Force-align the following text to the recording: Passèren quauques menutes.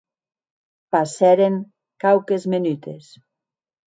Passèren 0.95 1.57
quauques 2.05 2.47
menutes. 2.55 3.11